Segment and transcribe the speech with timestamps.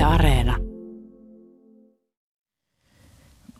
[0.00, 0.56] Yle Areena.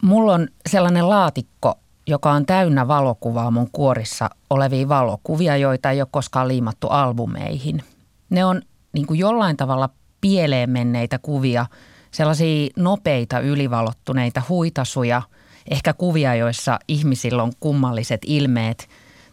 [0.03, 1.75] Mulla on sellainen laatikko,
[2.07, 7.83] joka on täynnä valokuvaa mun kuorissa olevia valokuvia, joita ei ole koskaan liimattu albumeihin.
[8.31, 9.89] Ne on niin kuin jollain tavalla
[10.21, 11.67] pieleen menneitä kuvia,
[12.11, 15.23] sellaisia nopeita ylivalottuneita huitasuja,
[15.71, 18.89] ehkä kuvia, joissa ihmisillä on kummalliset ilmeet,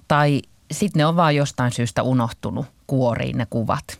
[0.08, 4.00] tai sitten ne on vaan jostain syystä unohtunut kuoriin ne kuvat.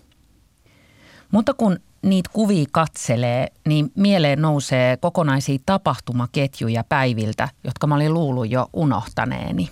[1.32, 8.52] Mutta kun niitä kuvia katselee, niin mieleen nousee kokonaisia tapahtumaketjuja päiviltä, jotka mä olin luullut
[8.52, 9.70] jo unohtaneeni.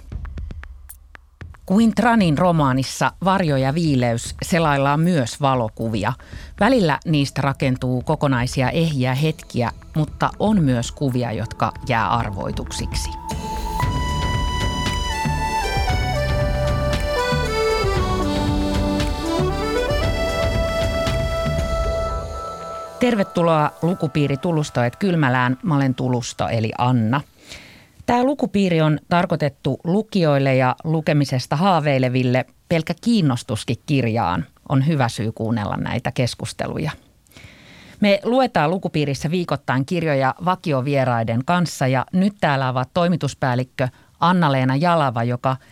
[1.96, 6.14] Tranin romaanissa Varjo ja viileys selaillaan myös valokuvia.
[6.60, 13.10] Välillä niistä rakentuu kokonaisia ehjiä hetkiä, mutta on myös kuvia, jotka jää arvoituksiksi.
[23.06, 25.58] Tervetuloa lukupiiri Tulustoet Kylmälään.
[25.64, 27.22] Mä olen Tulusto eli Anna.
[28.06, 32.46] Tämä lukupiiri on tarkoitettu lukijoille ja lukemisesta haaveileville.
[32.70, 36.92] Pelkä kiinnostuskin kirjaan on hyvä syy kuunnella näitä keskusteluja.
[38.00, 43.88] Me luetaan lukupiirissä viikoittain kirjoja vakiovieraiden kanssa ja nyt täällä ovat toimituspäällikkö
[44.20, 45.58] Anna-Leena Jalava, joka–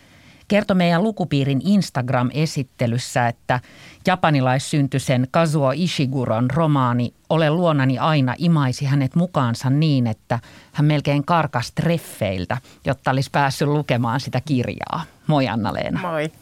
[0.48, 3.60] kertoi meidän lukupiirin Instagram-esittelyssä, että
[4.06, 10.38] japanilaissyntyisen Kazuo Ishiguron romaani Ole luonani aina imaisi hänet mukaansa niin, että
[10.72, 15.02] hän melkein karkas treffeiltä, jotta olisi päässyt lukemaan sitä kirjaa.
[15.26, 16.00] Moi Anna-Leena.
[16.00, 16.32] Moi.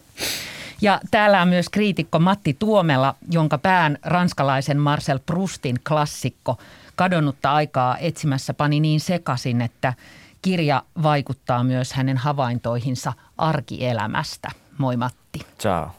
[0.81, 6.59] Ja täällä on myös kriitikko Matti Tuomela, jonka pään ranskalaisen Marcel Proustin klassikko
[6.97, 9.95] Kadonnutta aikaa etsimässä pani niin sekasin, että
[10.43, 14.49] kirja vaikuttaa myös hänen havaintoihinsa arkielämästä.
[14.79, 15.41] Moi Matti.
[15.61, 15.91] Ciao.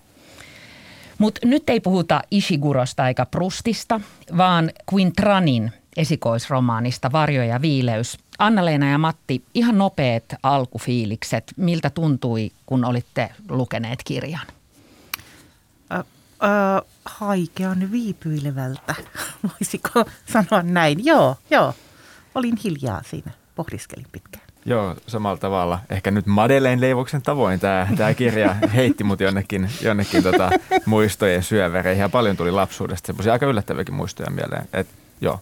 [1.17, 4.01] Mutta nyt ei puhuta Ishigurosta eikä Prustista,
[4.37, 8.17] vaan Quintranin esikoisromaanista Varjo ja viileys.
[8.39, 11.53] Anna-Leena ja Matti, ihan nopeat alkufiilikset.
[11.57, 14.47] Miltä tuntui, kun olitte lukeneet kirjan?
[15.91, 16.05] Äh, äh,
[17.05, 18.95] haikean viipyilevältä,
[19.49, 21.05] voisiko sanoa näin.
[21.05, 21.73] Joo, joo.
[22.35, 24.32] Olin hiljaa siinä, pohdiskelin pitkään.
[24.65, 25.79] Joo, samalla tavalla.
[25.89, 30.49] Ehkä nyt Madeleine Leivoksen tavoin tämä, tämä kirja heitti mut jonnekin, jonnekin tota
[30.85, 33.07] muistojen syövereihin ja paljon tuli lapsuudesta.
[33.07, 34.67] Semmoisia aika yllättäviäkin muistoja mieleen.
[34.73, 34.87] Et,
[35.21, 35.39] joo,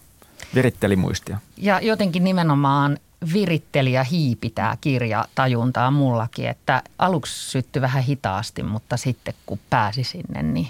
[0.54, 1.38] viritteli muistia.
[1.56, 2.98] Ja jotenkin nimenomaan
[3.32, 9.58] viritteli ja hiipi tämä kirja tajuntaa mullakin, että aluksi syttyi vähän hitaasti, mutta sitten kun
[9.70, 10.68] pääsi sinne, niin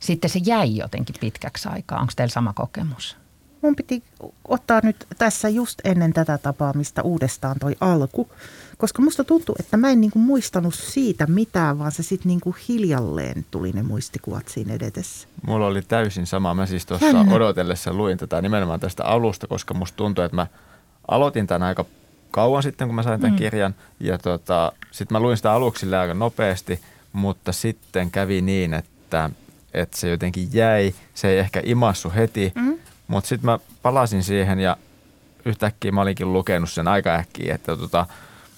[0.00, 2.00] sitten se jäi jotenkin pitkäksi aikaa.
[2.00, 3.16] Onko teillä sama kokemus?
[3.62, 4.02] Mun piti
[4.48, 8.30] ottaa nyt tässä just ennen tätä tapaamista uudestaan toi alku,
[8.78, 13.46] koska musta tuntuu, että mä en niinku muistanut siitä mitään, vaan se sitten niinku hiljalleen
[13.50, 15.28] tuli ne muistikuvat siinä edetessä.
[15.46, 16.54] Mulla oli täysin sama.
[16.54, 20.46] Mä siis tuossa odotellessa luin tätä nimenomaan tästä alusta, koska musta tuntui, että mä
[21.08, 21.84] aloitin tämän aika
[22.30, 23.38] kauan sitten, kun mä sain tämän mm.
[23.38, 23.74] kirjan.
[24.00, 26.80] Ja tota, sitten mä luin sitä aluksi aika nopeasti,
[27.12, 29.30] mutta sitten kävi niin, että,
[29.74, 30.94] että se jotenkin jäi.
[31.14, 32.52] Se ei ehkä imassu heti.
[32.54, 32.77] Mm.
[33.08, 34.76] Mutta sitten mä palasin siihen ja
[35.44, 38.06] yhtäkkiä mä olinkin lukenut sen aika äkkiä, että tota,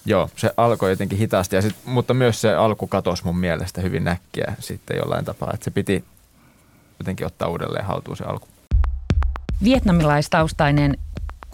[0.05, 4.03] joo, se alkoi jotenkin hitaasti, ja sit, mutta myös se alku katosi mun mielestä hyvin
[4.03, 6.05] näkkiä sitten jollain tapaa, että se piti
[6.99, 8.47] jotenkin ottaa uudelleen haltuun se alku.
[9.63, 10.97] Vietnamilaistaustainen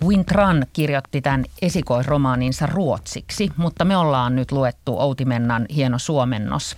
[0.03, 6.77] Quinn Tran kirjoitti tämän esikoisromaaninsa ruotsiksi, mutta me ollaan nyt luettu Outimennan hieno suomennos.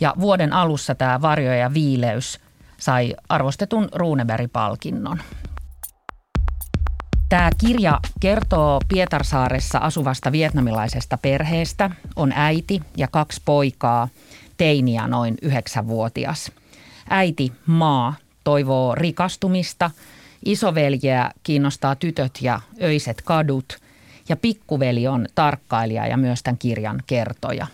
[0.00, 2.40] Ja vuoden alussa tämä Varjo ja viileys
[2.78, 5.18] sai arvostetun Runeberg-palkinnon.
[7.30, 11.90] Tämä kirja kertoo Pietarsaaressa asuvasta vietnamilaisesta perheestä.
[12.16, 14.08] On äiti ja kaksi poikaa,
[14.56, 16.52] teiniä noin yhdeksänvuotias.
[17.10, 18.14] Äiti Maa
[18.44, 19.90] toivoo rikastumista,
[20.44, 23.78] isoveljeä kiinnostaa tytöt ja öiset kadut
[24.28, 27.66] ja pikkuveli on tarkkailija ja myös tämän kirjan kertoja.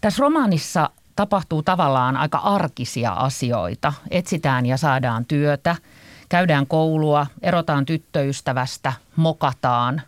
[0.00, 3.92] Tässä romaanissa tapahtuu tavallaan aika arkisia asioita.
[4.10, 5.76] Etsitään ja saadaan työtä–
[6.28, 10.02] Käydään koulua, erotaan tyttöystävästä, mokataan.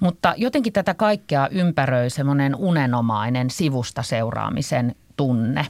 [0.00, 5.66] Mutta jotenkin tätä kaikkea ympäröi semmoinen unenomainen sivusta seuraamisen tunne.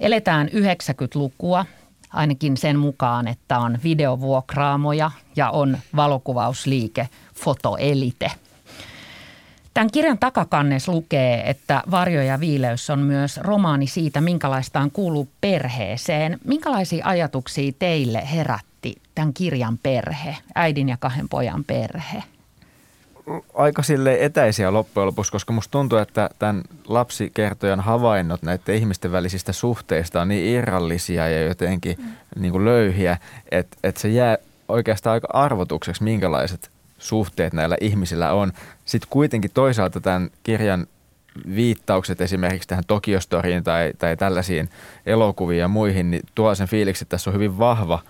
[0.00, 1.66] Eletään 90-lukua,
[2.12, 8.30] ainakin sen mukaan, että on videovuokraamoja ja on valokuvausliike Fotoelite.
[9.74, 15.28] Tämän kirjan takakannes lukee, että Varjo ja viileys on myös romaani siitä, minkälaista on kuuluu
[15.40, 16.38] perheeseen.
[16.44, 18.65] Minkälaisia ajatuksia teille herät
[19.16, 22.22] tämän kirjan perhe, äidin ja kahden pojan perhe?
[23.54, 29.52] Aika sille etäisiä loppujen lopuksi, koska musta tuntuu, että tämän lapsikertojan havainnot näiden ihmisten välisistä
[29.52, 32.06] suhteista on niin irrallisia ja jotenkin mm.
[32.42, 33.18] niin kuin löyhiä,
[33.50, 38.52] että, että se jää oikeastaan aika arvotukseksi, minkälaiset suhteet näillä ihmisillä on.
[38.84, 40.86] Sitten kuitenkin toisaalta tämän kirjan
[41.54, 44.68] viittaukset esimerkiksi tähän Tokiostoriin tai, tai tällaisiin
[45.06, 48.02] elokuviin ja muihin, niin tuo sen fiiliksi, että tässä on hyvin vahva,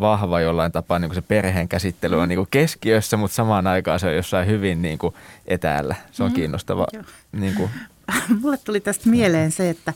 [0.00, 4.00] vahva jollain tapaa niin kuin se perheen käsittely on niin kuin keskiössä, mutta samaan aikaan
[4.00, 5.14] se on jossain hyvin niin kuin
[5.46, 5.94] etäällä.
[6.12, 6.36] Se on mm-hmm.
[6.36, 6.86] kiinnostava.
[7.32, 7.70] Niin kuin.
[8.40, 9.94] Mulle tuli tästä mieleen se, että,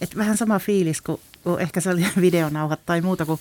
[0.00, 3.40] että vähän sama fiilis kuin, kuin ehkä se oli videonauhat tai muuta, kuin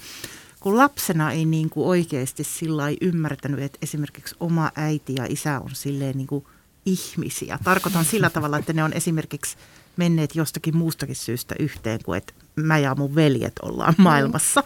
[0.60, 5.70] kun lapsena ei niin kuin oikeasti sillä ymmärtänyt, että esimerkiksi oma äiti ja isä on
[5.74, 6.46] silleen niin kuin
[6.86, 7.60] ihmisiä.
[7.64, 9.58] Tarkoitan sillä tavalla, että ne on esimerkiksi
[9.98, 14.04] menneet jostakin muustakin syystä yhteen kuin että mä ja mun veljet ollaan mm.
[14.04, 14.64] maailmassa.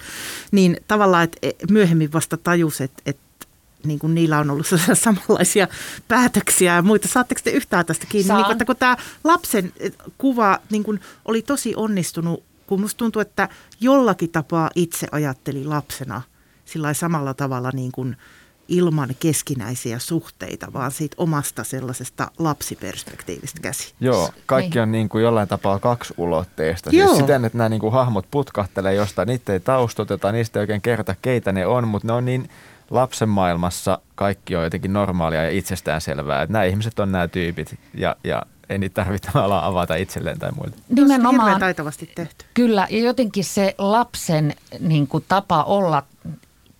[0.51, 3.47] Niin tavallaan, että e, myöhemmin vasta tajus, että, että
[3.83, 5.67] niin kuin niillä on ollut samanlaisia
[6.07, 7.07] päätöksiä ja muita.
[7.07, 8.33] Saatteko te yhtään tästä kiinni?
[8.33, 9.73] Niin että kun tämä lapsen
[10.17, 13.49] kuva niin kuin oli tosi onnistunut, kun musta tuntuu, että
[13.79, 16.21] jollakin tapaa itse ajatteli lapsena
[16.65, 18.17] sillä samalla tavalla niin kuin–
[18.67, 23.93] ilman keskinäisiä suhteita, vaan siitä omasta sellaisesta lapsiperspektiivistä käsi.
[23.99, 26.89] Joo, kaikki on niin kuin jollain tapaa kaksiulotteista.
[26.89, 30.81] Siis siten, että nämä niin kuin hahmot putkahtelee jostain, niitä ei taustoteta, niistä ei oikein
[30.81, 32.49] kerta keitä ne on, mutta ne on niin
[32.89, 36.41] lapsen maailmassa kaikki on jotenkin normaalia ja itsestäänselvää.
[36.41, 40.51] Että nämä ihmiset on nämä tyypit ja, ja ei niitä tarvitse ala avata itselleen tai
[40.51, 40.75] muille.
[40.89, 41.59] Nimenomaan.
[41.59, 42.45] taitavasti tehty.
[42.53, 46.03] Kyllä, ja jotenkin se lapsen niin kuin, tapa olla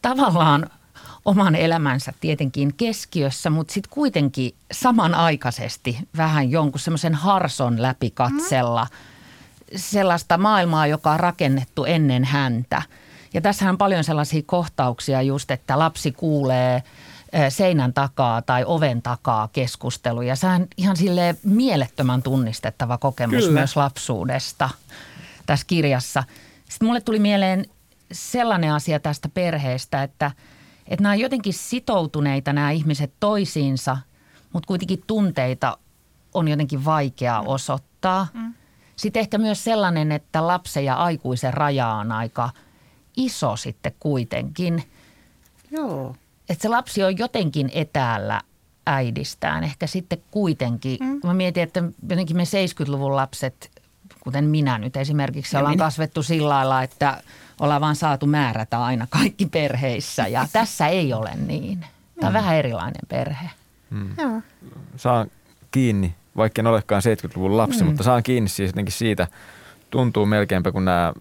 [0.02, 0.70] tavallaan
[1.28, 8.98] oman elämänsä tietenkin keskiössä, mutta sitten kuitenkin samanaikaisesti vähän jonkun semmoisen harson läpi katsella mm.
[9.76, 12.82] sellaista maailmaa, joka on rakennettu ennen häntä.
[13.34, 16.84] Ja tässähän on paljon sellaisia kohtauksia just, että lapsi kuulee
[17.50, 20.36] seinän takaa tai oven takaa keskusteluja.
[20.36, 23.60] Se on ihan sille mielettömän tunnistettava kokemus Kyllä.
[23.60, 24.70] myös lapsuudesta
[25.46, 26.24] tässä kirjassa.
[26.70, 27.66] Sitten mulle tuli mieleen
[28.12, 30.32] sellainen asia tästä perheestä, että–
[30.88, 33.98] että nämä on jotenkin sitoutuneita nämä ihmiset toisiinsa,
[34.54, 35.78] mutta kuitenkin tunteita
[36.34, 37.48] on jotenkin vaikea mm.
[37.48, 38.28] osoittaa.
[38.34, 38.54] Mm.
[38.96, 42.50] Sitten ehkä myös sellainen, että lapsen ja aikuisen raja on aika
[43.18, 44.84] iso sitten kuitenkin.
[45.72, 46.16] Joo.
[46.50, 48.42] Että se lapsi on jotenkin etäällä
[48.86, 49.64] äidistään.
[49.64, 50.98] Ehkä sitten kuitenkin.
[51.00, 51.20] Mm.
[51.24, 53.77] Mä mietin, että jotenkin me 70-luvun lapset,
[54.28, 55.86] kuten minä nyt esimerkiksi, ja ollaan minä.
[55.86, 57.18] kasvettu sillä lailla, että–
[57.60, 61.80] ollaan vaan saatu määrätä aina kaikki perheissä ja tässä ei ole niin.
[61.80, 62.38] Tämä on mm.
[62.38, 63.50] vähän erilainen perhe.
[63.90, 64.42] Mm.
[64.96, 65.32] Saan
[65.72, 67.88] kiinni, vaikka en olekaan 70-luvun lapsi, mm.
[67.88, 69.28] mutta saan kiinni siis jotenkin siitä,
[69.90, 71.14] tuntuu melkeinpä kun nämä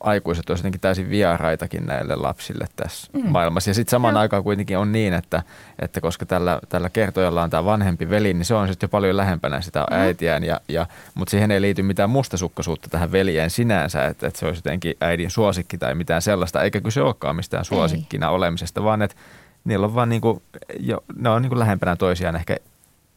[0.00, 3.28] aikuiset olisivat jotenkin täysin vieraitakin näille lapsille tässä mm.
[3.28, 3.70] maailmassa.
[3.70, 4.20] Ja sitten samaan Joo.
[4.20, 5.42] aikaan kuitenkin on niin, että,
[5.78, 9.16] että koska tällä, tällä kertojalla on tämä vanhempi veli, niin se on sitten jo paljon
[9.16, 9.96] lähempänä sitä mm.
[9.96, 10.44] äitiään.
[10.44, 14.58] Ja, ja, mutta siihen ei liity mitään mustasukkaisuutta tähän veljeen sinänsä, että, että se olisi
[14.58, 16.62] jotenkin äidin suosikki tai mitään sellaista.
[16.62, 18.32] Eikä kyse olekaan mistään suosikkina ei.
[18.32, 19.16] olemisesta, vaan että
[19.64, 20.42] niillä on vaan niin kuin,
[20.80, 22.56] jo, ne on niin kuin lähempänä toisiaan ehkä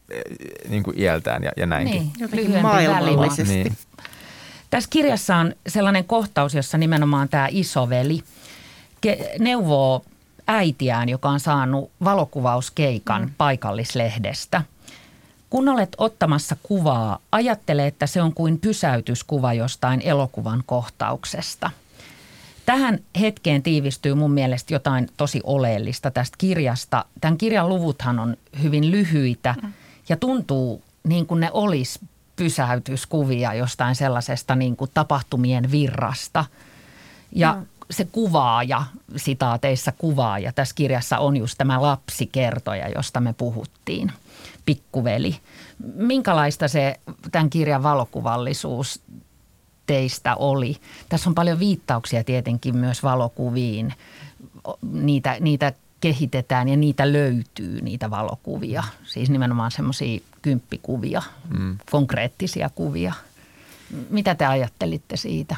[0.10, 0.22] eh,
[0.69, 2.01] niin kuin iältään ja, ja näinkin.
[2.01, 3.54] Niin, jotenkin maailmallisesti.
[3.54, 3.78] Niin.
[4.71, 8.23] Tässä kirjassa on sellainen kohtaus, jossa nimenomaan tämä isoveli
[9.39, 10.01] neuvoo
[10.47, 13.31] äitiään, joka on saanut valokuvauskeikan mm.
[13.38, 14.62] paikallislehdestä.
[15.50, 21.71] Kun olet ottamassa kuvaa, ajattele, että se on kuin pysäytyskuva jostain elokuvan kohtauksesta.
[22.65, 27.06] Tähän hetkeen tiivistyy mun mielestä jotain tosi oleellista tästä kirjasta.
[27.21, 29.73] Tämän kirjan luvuthan on hyvin lyhyitä mm.
[30.09, 31.99] ja tuntuu niin kuin ne olisi
[32.35, 36.45] pysäytyskuvia jostain sellaisesta niin kuin tapahtumien virrasta.
[37.35, 37.66] Ja no.
[37.90, 38.83] se kuvaaja,
[39.16, 44.11] sitaateissa kuvaaja, tässä kirjassa on just tämä lapsikertoja, josta me puhuttiin,
[44.66, 45.38] pikkuveli.
[45.95, 47.00] Minkälaista se
[47.31, 49.02] tämän kirjan valokuvallisuus
[49.85, 50.78] teistä oli?
[51.09, 53.94] Tässä on paljon viittauksia tietenkin myös valokuviin.
[54.92, 58.83] Niitä, niitä kehitetään ja niitä löytyy, niitä valokuvia.
[59.04, 61.21] Siis nimenomaan semmoisia kymppikuvia,
[61.57, 61.78] mm.
[61.92, 63.14] konkreettisia kuvia.
[64.10, 65.56] Mitä te ajattelitte siitä?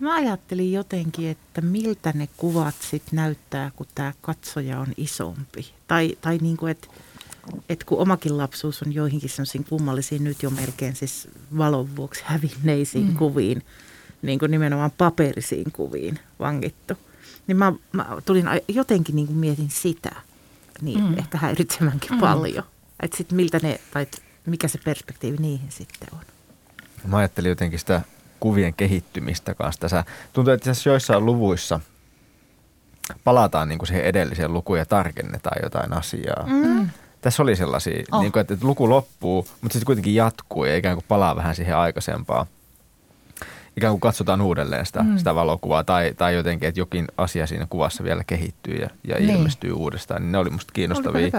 [0.00, 5.72] Mä ajattelin jotenkin, että miltä ne kuvat sitten näyttää, kun tämä katsoja on isompi.
[5.86, 6.88] Tai, tai niin kuin, että
[7.68, 11.28] et kun omakin lapsuus on joihinkin semmoisiin kummallisiin nyt jo melkein siis
[11.58, 13.16] valon vuoksi hävinneisiin mm.
[13.16, 13.62] kuviin,
[14.22, 16.94] niin kuin nimenomaan paperisiin kuviin vangittu.
[17.46, 20.12] Niin mä, mä tulin jotenkin niin kuin mietin sitä,
[20.80, 21.18] niin mm.
[21.18, 22.18] ehkä häiritsevänkin mm.
[22.18, 22.64] paljon.
[23.02, 24.06] Että sitten miltä ne, tai
[24.46, 26.20] mikä se perspektiivi niihin sitten on.
[27.04, 28.02] Mä ajattelin jotenkin sitä
[28.40, 29.80] kuvien kehittymistä kanssa.
[29.80, 31.80] Tässä tuntuu, että tässä joissain luvuissa
[33.24, 36.46] palataan niin kuin siihen edelliseen lukuun ja tarkennetaan jotain asiaa.
[36.46, 36.90] Mm.
[37.20, 38.20] Tässä oli sellaisia, oh.
[38.20, 41.76] niin kuin, että luku loppuu, mutta sitten kuitenkin jatkuu ja ikään kuin palaa vähän siihen
[41.76, 42.46] aikaisempaan.
[43.76, 45.18] ikään kuin katsotaan uudelleen sitä, mm.
[45.18, 49.30] sitä valokuvaa tai, tai jotenkin, että jokin asia siinä kuvassa vielä kehittyy ja, ja niin.
[49.30, 50.22] ilmestyy uudestaan.
[50.22, 51.30] Niin ne oli musta kiinnostavia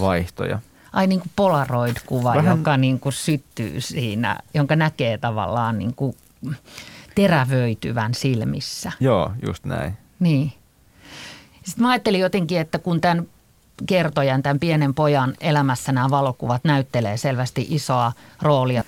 [0.00, 0.58] vaihtoja.
[0.92, 2.58] Ai niin kuin Polaroid-kuva, Vähän...
[2.58, 6.16] joka niin kuin syttyy siinä, jonka näkee tavallaan niin kuin
[7.14, 8.92] terävöityvän silmissä.
[9.00, 9.96] Joo, just näin.
[10.20, 10.52] Niin.
[11.64, 13.26] Sitten mä ajattelin jotenkin, että kun tämän
[13.86, 18.84] kertojan, tämän pienen pojan elämässä nämä valokuvat näyttelee selvästi isoa roolia.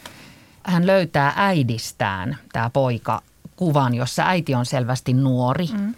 [0.62, 3.22] Hän löytää äidistään, tämä poika,
[3.56, 5.66] kuvan, jossa äiti on selvästi nuori.
[5.78, 5.94] Mm.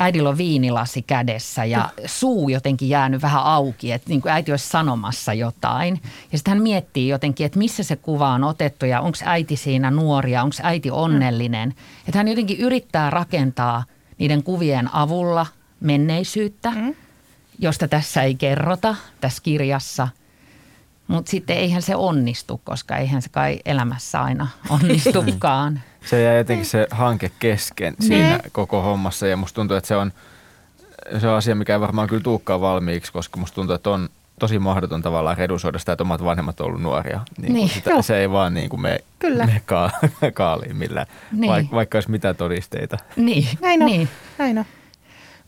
[0.00, 4.68] Äidillä on viinilasi kädessä ja suu jotenkin jäänyt vähän auki, että niin kuin äiti olisi
[4.68, 6.00] sanomassa jotain.
[6.32, 9.90] Ja sitten hän miettii jotenkin, että missä se kuva on otettu ja onko äiti siinä
[9.90, 11.68] nuoria, onko äiti onnellinen.
[11.68, 11.74] Mm.
[12.08, 13.84] Että hän jotenkin yrittää rakentaa
[14.18, 15.46] niiden kuvien avulla
[15.80, 16.70] menneisyyttä.
[16.70, 16.94] Mm
[17.60, 20.08] josta tässä ei kerrota tässä kirjassa.
[21.10, 25.80] Mutta sitten eihän se onnistu, koska eihän se kai elämässä aina onnistukaan.
[26.06, 28.40] se jää jotenkin se hanke kesken siinä ne.
[28.52, 30.12] koko hommassa ja musta tuntuu, että se on,
[31.18, 34.58] se on asia, mikä ei varmaan kyllä tuukkaa valmiiksi, koska musta tuntuu, että on tosi
[34.58, 37.20] mahdoton tavallaan redusoida sitä, että omat vanhemmat ovat olleet nuoria.
[37.40, 39.46] Niin niin, sitä, se ei vaan niin kuin me, Kyllä.
[39.46, 39.90] me ka-
[40.34, 41.50] kaaliin millään, niin.
[41.52, 42.96] vaikka, vaikka olisi mitä todisteita.
[43.16, 43.86] Niin, näin on.
[43.86, 44.08] Niin.
[44.38, 44.64] Näin on.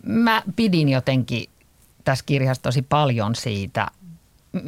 [0.02, 1.48] Mä pidin jotenkin
[2.04, 3.86] tässä kirjassa tosi paljon siitä,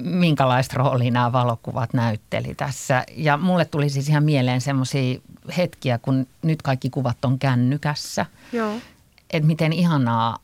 [0.04, 3.04] minkälaista roolia nämä valokuvat näytteli tässä.
[3.16, 5.20] Ja mulle tuli siis ihan mieleen semmoisia
[5.56, 8.26] hetkiä, kun nyt kaikki kuvat on kännykässä.
[8.52, 8.74] Joo.
[9.30, 10.38] Että miten ihanaa,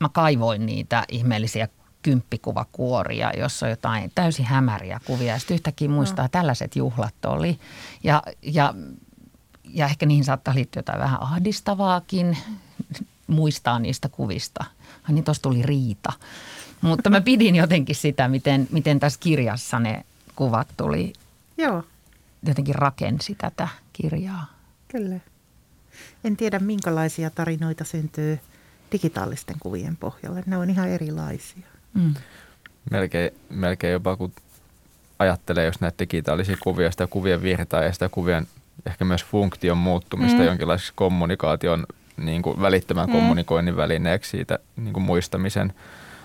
[0.00, 1.68] mä kaivoin niitä ihmeellisiä
[2.02, 5.32] kymppikuvakuoria, jossa on jotain täysin hämäriä kuvia.
[5.32, 7.58] Ja sitten yhtäkkiä muistaa, että tällaiset juhlat oli.
[8.04, 8.74] Ja, ja,
[9.64, 12.36] ja ehkä niihin saattaa liittyä jotain vähän ahdistavaakin
[13.26, 14.64] muistaa niistä kuvista.
[15.08, 16.12] Ai niin, tuossa tuli riita.
[16.82, 20.04] Mutta mä pidin jotenkin sitä, miten, miten tässä kirjassa ne
[20.36, 21.12] kuvat tuli.
[21.58, 21.84] Joo.
[22.46, 24.46] Jotenkin rakensi tätä kirjaa.
[24.88, 25.16] Kyllä.
[26.24, 28.38] En tiedä, minkälaisia tarinoita syntyy
[28.92, 30.42] digitaalisten kuvien pohjalle.
[30.46, 31.66] Ne on ihan erilaisia.
[31.94, 32.14] Mm.
[32.90, 34.32] Melkein, melkein jopa kun
[35.18, 38.46] ajattelee, jos näitä digitaalisia kuvia, sitä kuvien virtaa ja sitä kuvien
[38.86, 40.44] ehkä myös funktion muuttumista mm.
[40.44, 41.86] jonkinlaisessa kommunikaation
[42.16, 43.12] niin kuin välittömän mm.
[43.12, 45.72] kommunikoinnin välineeksi siitä niin kuin muistamisen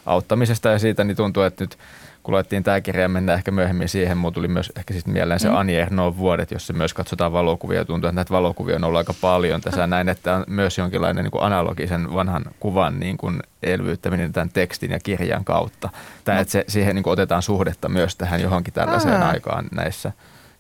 [0.08, 1.78] auttamisesta ja siitä, niin tuntuu, että nyt
[2.24, 5.40] kun luettiin tämä kirja ja mennään ehkä myöhemmin siihen, mutta tuli myös ehkä sitten mieleen
[5.40, 5.56] se mm.
[5.56, 7.86] Annie Ernaux vuodet, jossa myös katsotaan valokuvia.
[7.86, 9.90] Tuntuu, että näitä valokuvia on ollut aika paljon tässä mm.
[9.90, 14.92] näin, että on myös jonkinlainen niin kuin analogisen vanhan kuvan niin kuin elvyttäminen tämän tekstin
[14.92, 15.90] ja kirjan kautta.
[16.24, 19.30] Tämä, että se, siihen niin kuin otetaan suhdetta myös tähän johonkin tällaiseen Aa.
[19.30, 20.12] aikaan näissä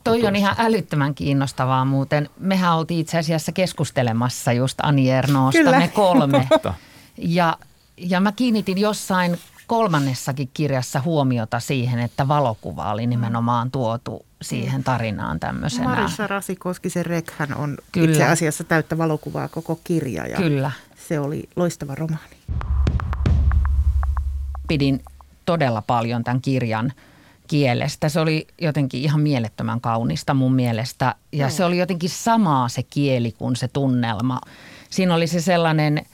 [0.03, 2.29] Toi on ihan älyttömän kiinnostavaa muuten.
[2.39, 6.47] Mehän oltiin itse asiassa keskustelemassa just Ani Ernoosta, me kolme.
[7.17, 7.57] Ja,
[7.97, 15.39] ja mä kiinnitin jossain kolmannessakin kirjassa huomiota siihen, että valokuva oli nimenomaan tuotu siihen tarinaan
[15.39, 15.89] tämmöisenä.
[15.89, 18.09] Marissa Rasikoskisen Rekhän on Kyllä.
[18.09, 20.71] itse asiassa täyttä valokuvaa koko kirja ja Kyllä.
[21.07, 22.37] se oli loistava romaani.
[24.67, 25.03] Pidin
[25.45, 26.93] todella paljon tämän kirjan–
[27.47, 28.09] kielestä.
[28.09, 31.51] Se oli jotenkin ihan mielettömän kaunista mun mielestä ja mm.
[31.51, 34.41] se oli jotenkin samaa se kieli kuin se tunnelma.
[34.89, 36.05] Siinä oli se sellainen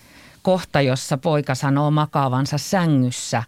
[0.43, 3.43] kohta, jossa poika sanoo makaavansa sängyssä.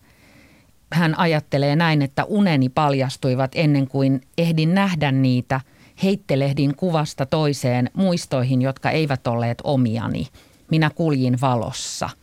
[0.93, 5.61] Hän ajattelee näin, että uneni paljastuivat ennen kuin ehdin nähdä niitä.
[6.03, 10.27] Heittelehdin kuvasta toiseen muistoihin, jotka eivät olleet omiani.
[10.71, 12.09] Minä kuljin valossa–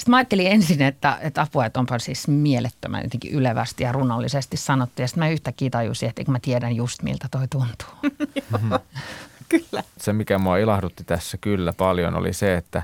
[0.00, 4.56] sitten mä ajattelin ensin, että, että apua, että onpa siis mielettömän jotenkin ylevästi ja runollisesti
[4.56, 5.02] sanottu.
[5.02, 7.88] Ja sitten mä yhtäkkiä tajusin, että mä tiedän just miltä toi tuntuu.
[8.52, 8.78] mm-hmm.
[9.48, 9.82] kyllä.
[9.98, 12.82] Se, mikä mua ilahdutti tässä kyllä paljon, oli se, että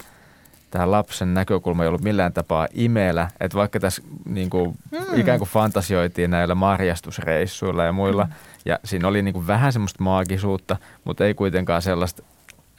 [0.70, 3.30] tämä lapsen näkökulma ei ollut millään tapaa imelä.
[3.40, 5.20] Että vaikka tässä niin kuin, mm.
[5.20, 8.32] ikään kuin fantasioitiin näillä marjastusreissuilla ja muilla, mm.
[8.64, 12.22] ja siinä oli niin kuin vähän semmoista maagisuutta, mutta ei kuitenkaan sellaista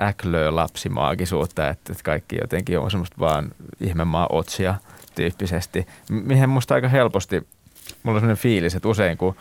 [0.01, 3.51] äklöä lapsimaagisuutta, että, että kaikki jotenkin on semmoista vaan
[3.81, 4.75] ihmemaa otsia
[5.15, 5.87] tyyppisesti.
[6.09, 7.47] Mihin musta aika helposti,
[8.03, 9.35] mulla on sellainen fiilis, että usein kun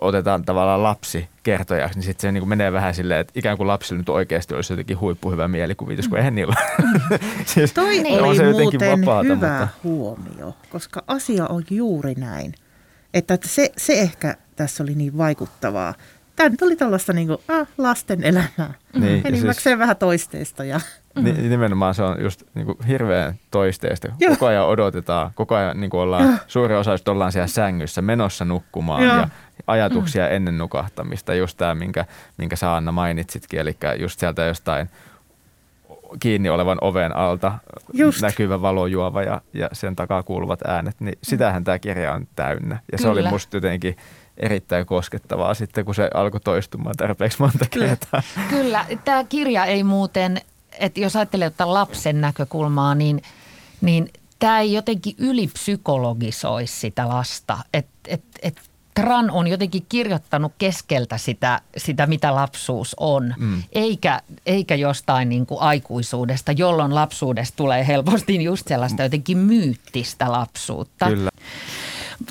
[0.00, 3.98] otetaan tavallaan lapsi kertojaksi, niin sitten se niin menee vähän silleen, että ikään kuin lapsilla
[3.98, 6.54] nyt oikeasti olisi jotenkin huippuhyvä mielikuvitus, kun eihän niillä
[7.46, 9.68] siis Toi on oli se muuten vapaata, hyvä mutta...
[9.84, 12.54] huomio, koska asia on juuri näin.
[13.14, 15.94] Että se, se ehkä tässä oli niin vaikuttavaa
[16.36, 18.74] tämä nyt oli tällaista niin kuin, ah, lasten elämää.
[18.94, 20.64] Niin, Enimmäkseen siis, vähän toisteista.
[20.64, 20.80] Ja.
[21.22, 24.08] Niin, nimenomaan se on just niin kuin hirveän toisteista.
[24.18, 24.30] Joo.
[24.30, 29.04] Koko ajan odotetaan, koko ajan niin kuin ollaan, suuri osa ollaan siellä sängyssä menossa nukkumaan
[29.04, 29.16] Joo.
[29.16, 29.28] ja
[29.66, 30.34] ajatuksia mm.
[30.34, 31.34] ennen nukahtamista.
[31.34, 32.04] Just tämä, minkä,
[32.38, 34.90] minkä sä Anna mainitsitkin, eli just sieltä jostain
[36.20, 37.58] kiinni olevan oven alta
[37.92, 38.22] Just.
[38.22, 42.74] näkyvä valojuova ja, ja sen takaa kuuluvat äänet, niin sitähän tämä kirja on täynnä.
[42.74, 43.02] Ja Kyllä.
[43.02, 43.96] se oli musta jotenkin
[44.36, 48.22] erittäin koskettavaa sitten, kun se alkoi toistumaan tarpeeksi monta kertaa.
[48.50, 50.40] Kyllä, tämä kirja ei muuten,
[50.78, 53.22] että jos ajattelee että lapsen näkökulmaa, niin,
[53.80, 57.58] niin tämä ei jotenkin ylipsykologisoi sitä lasta.
[57.74, 58.60] Että et, et
[58.94, 63.62] Tran on jotenkin kirjoittanut keskeltä sitä, sitä mitä lapsuus on, mm.
[63.72, 71.06] eikä, eikä jostain niin kuin aikuisuudesta, jolloin lapsuudesta tulee helposti just sellaista jotenkin myyttistä lapsuutta.
[71.06, 71.30] Kyllä.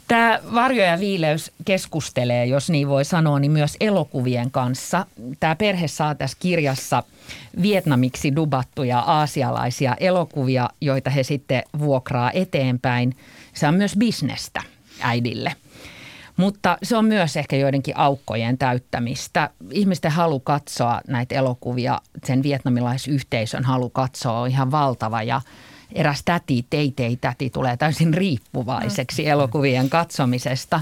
[0.07, 5.05] Tämä Varjo ja Viileys keskustelee, jos niin voi sanoa, niin myös elokuvien kanssa.
[5.39, 7.03] Tämä perhe saa tässä kirjassa
[7.61, 13.15] vietnamiksi dubattuja aasialaisia elokuvia, joita he sitten vuokraa eteenpäin.
[13.53, 14.61] Se on myös bisnestä
[15.01, 15.55] äidille.
[16.41, 19.49] Mutta se on myös ehkä joidenkin aukkojen täyttämistä.
[19.71, 25.41] Ihmisten halu katsoa näitä elokuvia, sen vietnamilaisyhteisön halu katsoa on ihan valtava ja
[25.93, 30.81] eräs täti, teitei täti, tulee täysin riippuvaiseksi elokuvien katsomisesta.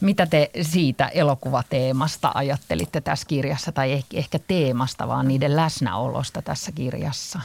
[0.00, 7.40] Mitä te siitä elokuvateemasta ajattelitte tässä kirjassa, tai ehkä teemasta, vaan niiden läsnäolosta tässä kirjassa?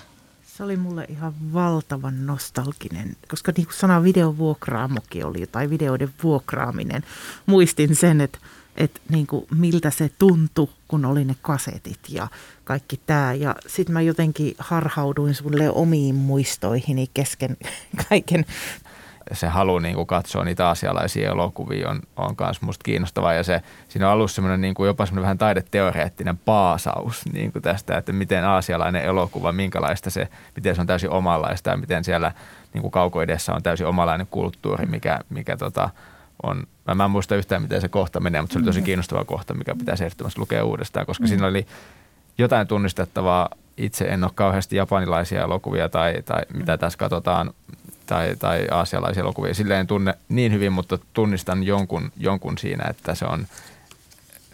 [0.58, 7.04] Se oli mulle ihan valtavan nostalginen, koska niin kuin sana videovuokraamokin oli, tai videoiden vuokraaminen.
[7.46, 8.38] Muistin sen, että,
[8.78, 12.28] että niin kuin miltä se tuntui, kun oli ne kasetit ja
[12.64, 13.34] kaikki tämä.
[13.34, 17.58] Ja sitten mä jotenkin harhauduin sulle omiin muistoihini kesken
[18.10, 18.46] kaiken
[19.32, 23.62] se halu niin kuin katsoa niitä asialaisia elokuvia on, on myös musta kiinnostavaa ja se,
[23.88, 28.14] siinä on alussa semmoinen niin kuin jopa semmoinen vähän taideteoreettinen paasaus niin kuin tästä, että
[28.14, 32.32] miten aasialainen elokuva, minkälaista se, miten se on täysin omanlaista ja miten siellä
[32.74, 35.90] niin kuin kaukoidessa on täysin omalainen kulttuuri, mikä, mikä tota,
[36.44, 38.86] on, mä, mä en muista yhtään miten se kohta menee, mutta se oli tosi mm.
[38.86, 41.28] kiinnostava kohta, mikä pitäisi ehdottomasti lukea uudestaan, koska mm.
[41.28, 41.68] siinä oli
[42.38, 47.54] jotain tunnistettavaa itse en ole kauheasti japanilaisia elokuvia tai, tai mitä tässä katsotaan
[48.06, 49.54] tai, tai aasialaisia elokuvia.
[49.54, 53.48] Silleen en tunne niin hyvin, mutta tunnistan jonkun, jonkun siinä, että se on,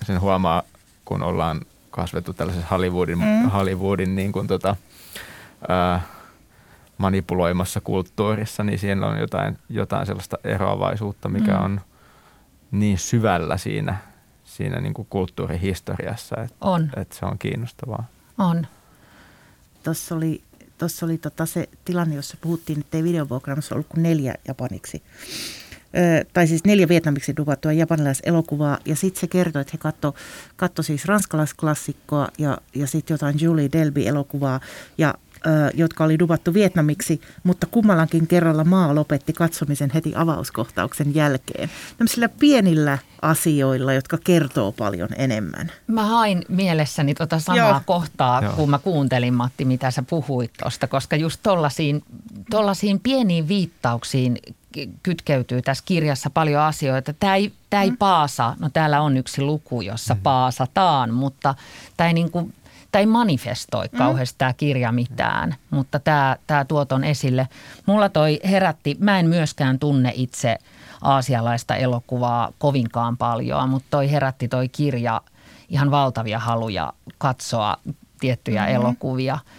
[0.04, 0.64] sen huomaa,
[1.06, 3.50] kun ollaan kasvettu tällaisessa Hollywoodin, mm.
[3.50, 4.76] Hollywoodin niin kuin tota,
[5.68, 6.02] ää,
[6.98, 11.64] manipuloimassa kulttuurissa, niin siinä on jotain, jotain sellaista eroavaisuutta, mikä mm.
[11.64, 11.82] on
[12.72, 13.98] niin syvällä siinä,
[14.44, 16.90] siinä niin kuin kulttuurihistoriassa, että, on.
[16.96, 18.06] että se on kiinnostavaa.
[18.38, 18.68] On.
[19.84, 20.44] Tuossa oli
[20.82, 25.04] tuossa oli tota se tilanne, jossa puhuttiin, että ei videovuokraamassa ollut kuin neljä japaniksi.
[25.98, 28.80] Ö, tai siis neljä vietnamiksi duvattua japanilaiselokuvaa.
[28.86, 30.16] Ja sitten se kertoi, että he katto,
[30.56, 34.60] katto siis ranskalaisklassikkoa ja, ja sitten jotain Julie Delby-elokuvaa.
[34.98, 35.14] Ja
[35.74, 41.70] jotka oli duvattu vietnamiksi, mutta kummallakin kerralla maa lopetti katsomisen heti avauskohtauksen jälkeen.
[41.98, 45.72] Tämmöisillä pienillä asioilla, jotka kertoo paljon enemmän.
[45.88, 47.82] Mä hain mielessäni tuota samaa Joo.
[47.86, 48.54] kohtaa, Joo.
[48.54, 52.04] kun mä kuuntelin Matti, mitä sä puhuit tuosta, koska just tollasiin,
[52.50, 54.38] tollasiin pieniin viittauksiin
[55.04, 57.14] kytkeytyy tässä kirjassa paljon asioita.
[57.14, 57.98] Tämä ei, tämä ei mm.
[57.98, 60.22] paasa, no täällä on yksi luku, jossa mm.
[60.22, 61.56] paasataan, mutta
[61.98, 62.54] tämä ei niin kuin
[62.92, 63.98] tämä ei manifestoi mm.
[63.98, 67.48] kauheasti tämä kirja mitään, mutta tämä, tämä tuoton esille.
[67.86, 70.58] Mulla toi herätti, mä en myöskään tunne itse
[71.02, 75.22] aasialaista elokuvaa kovinkaan paljon, mutta toi herätti toi kirja
[75.70, 77.78] ihan valtavia haluja katsoa
[78.20, 78.76] tiettyjä mm-hmm.
[78.76, 79.40] elokuvia–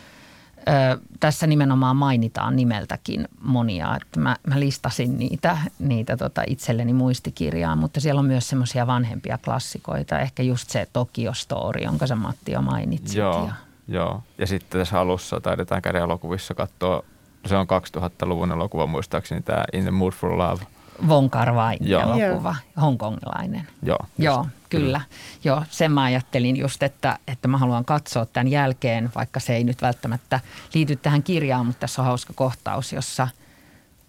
[0.69, 7.79] Ö, tässä nimenomaan mainitaan nimeltäkin monia, että mä, mä listasin niitä, niitä tota itselleni muistikirjaan,
[7.79, 12.53] mutta siellä on myös semmoisia vanhempia klassikoita, ehkä just se Tokyo Story, jonka sä Matti
[12.53, 13.19] jo mainitsit.
[13.19, 13.55] Joo, ja.
[13.89, 14.23] joo.
[14.39, 17.03] ja sitten tässä alussa taidetaan käydä elokuvissa katsoa,
[17.47, 20.67] se on 2000-luvun elokuva muistaakseni tämä In the Mood for Love–
[21.09, 23.69] Von Kar elokuva, hongkongilainen.
[23.83, 24.51] Joo, Joo kyllä.
[24.69, 25.01] kyllä.
[25.45, 29.65] Joo, sen mä ajattelin just, että, että mä haluan katsoa tämän jälkeen, vaikka se ei
[29.65, 30.41] nyt välttämättä
[30.75, 33.29] liity tähän kirjaan, mutta tässä on hauska kohtaus, jossa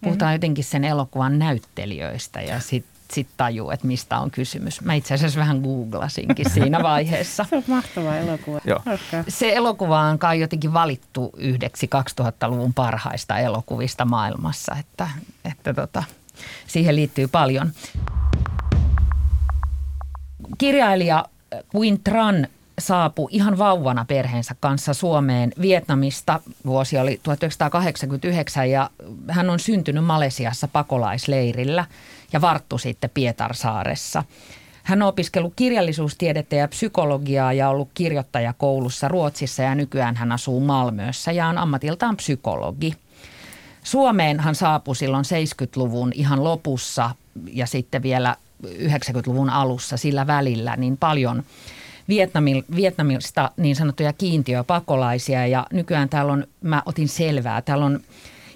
[0.00, 0.34] puhutaan mm.
[0.34, 4.80] jotenkin sen elokuvan näyttelijöistä ja sitten sit tajuu, että mistä on kysymys.
[4.80, 7.46] Mä itse asiassa vähän googlasinkin siinä vaiheessa.
[7.50, 8.60] se on mahtava elokuva.
[8.64, 8.82] Joo.
[9.28, 15.08] Se elokuva on kai jotenkin valittu yhdeksi 2000-luvun parhaista elokuvista maailmassa, että,
[15.44, 16.04] että tota,
[16.66, 17.72] siihen liittyy paljon.
[20.58, 21.24] Kirjailija
[21.76, 22.46] Quinn Tran
[22.78, 26.40] saapui ihan vauvana perheensä kanssa Suomeen Vietnamista.
[26.66, 28.90] Vuosi oli 1989 ja
[29.28, 31.84] hän on syntynyt Malesiassa pakolaisleirillä
[32.32, 34.24] ja varttu sitten Pietarsaaressa.
[34.82, 41.32] Hän on opiskellut kirjallisuustiedettä ja psykologiaa ja ollut kirjoittajakoulussa Ruotsissa ja nykyään hän asuu Malmössä
[41.32, 42.94] ja on ammatiltaan psykologi.
[43.84, 47.10] Suomeen hän saapui silloin 70-luvun ihan lopussa
[47.52, 51.42] ja sitten vielä 90-luvun alussa sillä välillä niin paljon
[52.76, 58.00] Vietnamista niin sanottuja kiintiöpakolaisia ja nykyään täällä on, mä otin selvää, täällä on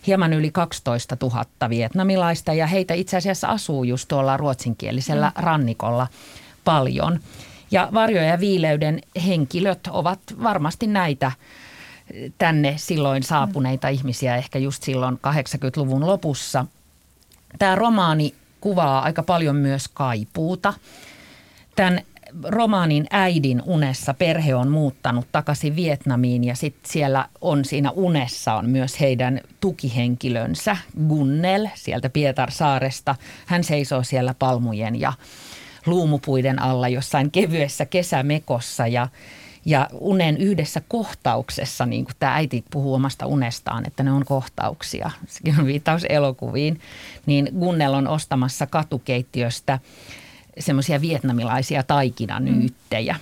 [0.07, 5.45] hieman yli 12 000 vietnamilaista ja heitä itse asiassa asuu just tuolla ruotsinkielisellä mm.
[5.45, 6.07] rannikolla
[6.65, 7.21] paljon.
[7.71, 11.33] Ja varjo- ja viileyden henkilöt ovat varmasti näitä
[12.39, 13.95] tänne silloin saapuneita mm.
[13.95, 16.67] ihmisiä, ehkä just silloin 80-luvun lopussa.
[17.59, 20.75] Tämä romaani kuvaa aika paljon myös kaipuuta.
[21.77, 22.01] Tämän
[22.43, 28.71] romaanin äidin unessa perhe on muuttanut takaisin Vietnamiin ja sitten siellä on siinä unessa on
[28.71, 30.77] myös heidän tukihenkilönsä
[31.09, 33.15] Gunnel sieltä Pietarsaaresta.
[33.47, 35.13] Hän seisoo siellä palmujen ja
[35.87, 39.09] luumupuiden alla jossain kevyessä kesämekossa ja
[39.69, 45.11] ja unen yhdessä kohtauksessa, niin kuin tämä äiti puhuu omasta unestaan, että ne on kohtauksia,
[45.27, 46.81] sekin on viittaus elokuviin,
[47.27, 49.79] niin Gunnel on ostamassa katukeittiöstä
[50.59, 53.17] semmoisia vietnamilaisia taikinanyyttejä.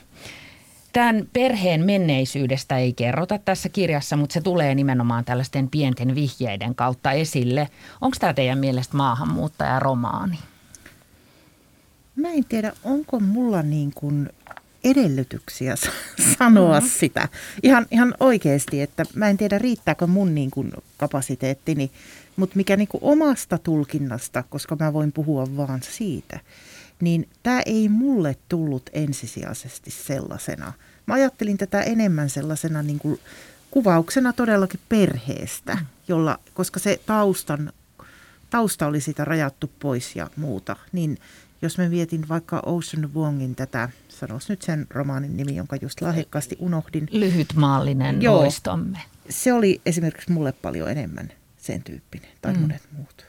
[0.92, 7.12] Tämän perheen menneisyydestä ei kerrota tässä kirjassa, mutta se tulee nimenomaan tällaisten pienten vihjeiden kautta
[7.12, 7.68] esille.
[8.00, 10.38] Onko tämä teidän mielestä maahanmuuttajaromaani?
[12.16, 14.28] Mä en tiedä, onko mulla niin kuin
[14.90, 15.74] edellytyksiä
[16.38, 16.90] sanoa mm-hmm.
[16.98, 17.28] sitä.
[17.62, 21.90] Ihan, ihan oikeasti, että mä en tiedä riittääkö mun niin kuin kapasiteettini,
[22.36, 26.40] mutta mikä niin kuin omasta tulkinnasta, koska mä voin puhua vaan siitä,
[27.00, 30.72] niin tämä ei mulle tullut ensisijaisesti sellaisena.
[31.06, 33.20] Mä ajattelin tätä enemmän sellaisena niin kuin
[33.70, 35.86] kuvauksena todellakin perheestä, mm.
[36.08, 37.72] jolla, koska se taustan,
[38.50, 41.18] tausta oli sitä rajattu pois ja muuta, niin
[41.62, 46.56] jos mä vietin vaikka Ocean Wongin tätä, sanois nyt sen romaanin nimi, jonka just lahjakkaasti
[46.58, 47.08] unohdin.
[47.10, 48.98] Lyhytmaallinen Joo, loistomme.
[49.28, 52.60] Se oli esimerkiksi mulle paljon enemmän sen tyyppinen, tai mm.
[52.60, 53.26] monet muut.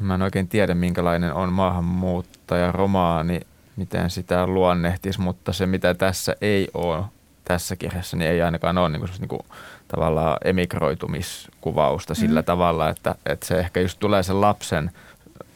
[0.00, 3.40] Mä en oikein tiedä, minkälainen on maahanmuuttaja romaani,
[3.76, 7.04] miten sitä luonnehtisi, mutta se mitä tässä ei ole
[7.44, 9.42] tässä kirjassa, niin ei ainakaan ole niin kuin, niin kuin,
[9.88, 12.44] tavallaan emigroitumiskuvausta sillä mm.
[12.44, 14.90] tavalla, että, että se ehkä just tulee sen lapsen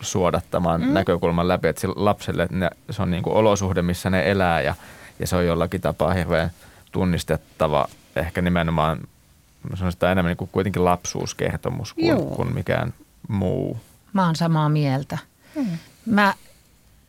[0.04, 0.92] suodattamaan mm.
[0.92, 4.74] näkökulman läpi, että lapselle ne, se on niin kuin olosuhde, missä ne elää ja,
[5.18, 6.50] ja se on jollakin tapaa hirveän
[6.92, 8.98] tunnistettava ehkä nimenomaan
[9.74, 12.94] se on sitä enemmän niin kuin kuitenkin lapsuuskertomus kuin, kuin mikään
[13.28, 13.80] muu.
[14.12, 15.18] Mä oon samaa mieltä.
[15.54, 15.78] Hmm.
[16.06, 16.34] Mä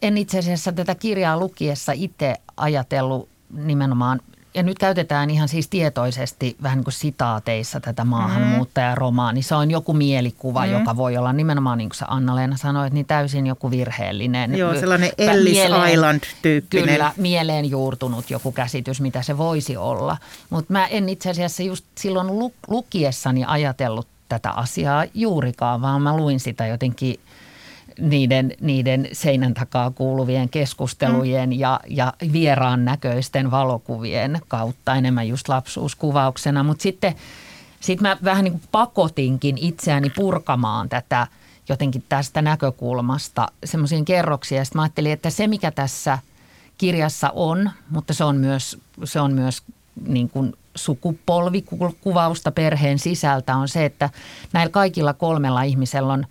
[0.02, 4.22] en itse asiassa tätä kirjaa lukiessa itse ajatellut nimenomaan,
[4.56, 9.42] ja nyt käytetään ihan siis tietoisesti vähän niin kuin sitaateissa tätä maahanmuuttajaromaani.
[9.42, 10.72] Se on joku mielikuva, mm.
[10.72, 14.56] joka voi olla nimenomaan niin kuin sä Anna-Leena sanoit, niin täysin joku virheellinen.
[14.56, 16.90] Joo, sellainen Ellis mieleen, Island-tyyppinen.
[16.90, 20.18] Kyllä, mieleen juurtunut joku käsitys, mitä se voisi olla.
[20.50, 26.40] Mutta mä en itse asiassa just silloin lukiessani ajatellut tätä asiaa juurikaan, vaan mä luin
[26.40, 27.20] sitä jotenkin
[28.00, 31.60] niiden, niiden seinän takaa kuuluvien keskustelujen mm.
[31.60, 36.64] ja, ja vieraan näköisten valokuvien kautta enemmän just lapsuuskuvauksena.
[36.64, 37.16] Mutta sitten
[37.80, 41.28] sit mä vähän niin kuin pakotinkin itseäni purkamaan tätä
[41.70, 44.66] jotenkin tästä näkökulmasta semmoisiin kerroksia.
[44.66, 46.20] Sitten mä ajattelin, että se mikä tässä
[46.78, 49.64] kirjassa on, mutta se on myös, se on myös
[50.08, 54.10] niin kuin sukupolvikuvausta perheen sisältä on se, että
[54.54, 56.26] näillä kaikilla kolmella ihmisellä on,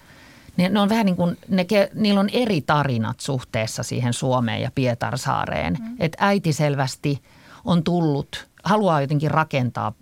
[0.56, 4.70] ne, ne on vähän niin kuin, ne, niillä on eri tarinat suhteessa siihen Suomeen ja
[4.74, 5.76] Pietarsaareen.
[5.80, 5.96] Mm.
[6.00, 7.22] Että äiti selvästi
[7.64, 9.92] on tullut, haluaa jotenkin rakentaa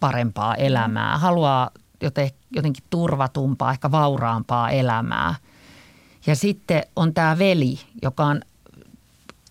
[0.00, 0.64] parempaa mm.
[0.64, 1.70] elämää, haluaa
[2.50, 5.34] jotenkin turvatumpaa, ehkä vauraampaa elämää.
[6.26, 8.40] Ja sitten on tämä veli, joka on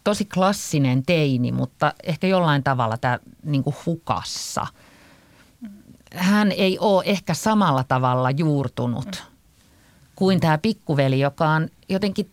[0.04, 4.68] tosi klassinen teini, mutta ehkä jollain tavalla tämä niin kuin hukassa.
[6.16, 9.29] Hän ei ole ehkä samalla tavalla juurtunut
[10.20, 12.30] kuin tämä pikkuveli, joka on jotenkin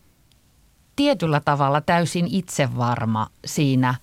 [0.97, 3.95] tietyllä tavalla täysin itsevarma siinä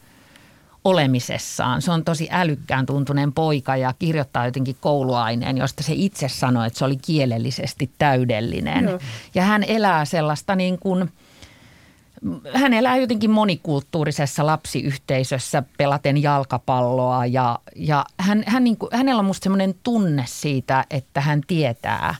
[0.83, 1.81] olemisessaan.
[1.81, 6.79] Se on tosi älykkään tuntunen poika ja kirjoittaa jotenkin kouluaineen, josta se itse sanoi, että
[6.79, 8.83] se oli kielellisesti täydellinen.
[8.83, 8.99] Joo.
[9.35, 11.09] Ja hän elää sellaista niin kuin–
[12.53, 19.25] hän elää jotenkin monikulttuurisessa lapsiyhteisössä pelaten jalkapalloa ja, ja hän, hän niin kuin, hänellä on
[19.25, 22.15] musta semmoinen tunne siitä, että hän tietää,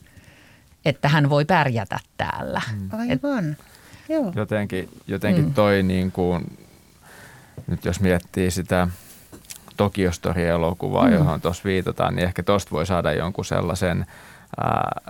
[0.86, 2.62] että hän voi pärjätä täällä.
[2.80, 2.90] Mm.
[2.92, 3.58] Aivan, Et,
[4.10, 4.34] Joo.
[4.36, 5.54] Jotenkin, jotenkin mm.
[5.54, 6.58] toi niin kuin,
[7.68, 8.88] nyt jos miettii sitä
[9.78, 11.14] Tokyo Story-elokuvaa, mm.
[11.14, 14.06] johon tuossa viitataan, niin ehkä tuosta voi saada jonkun sellaisen
[14.62, 15.02] ää,